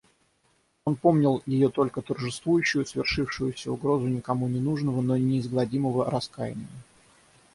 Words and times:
Он 0.83 0.95
помнил 0.95 1.43
ее 1.45 1.69
только 1.69 2.01
торжествующую, 2.01 2.87
свершившуюся 2.87 3.71
угрозу 3.71 4.07
никому 4.07 4.47
ненужного, 4.47 4.99
но 5.01 5.15
неизгладимого 5.15 6.09
раскаяния. 6.09 6.65